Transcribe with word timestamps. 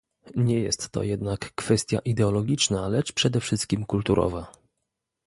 nie 0.35 0.59
jest 0.59 0.89
to 0.89 1.03
jednak 1.03 1.55
kwestia 1.55 1.99
ideologiczna, 2.05 2.87
lecz 2.89 3.11
w 3.11 3.15
przede 3.15 3.39
wszystkim 3.39 3.85
kulturowa 3.85 4.51